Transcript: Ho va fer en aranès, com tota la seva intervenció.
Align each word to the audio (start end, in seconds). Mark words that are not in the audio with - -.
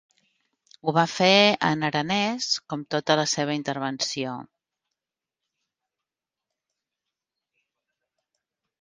Ho 0.85 0.93
va 0.97 1.01
fer 1.15 1.27
en 1.67 1.85
aranès, 1.89 2.47
com 2.73 2.87
tota 2.97 3.19
la 3.21 3.27
seva 3.35 3.59
intervenció. 3.59 4.35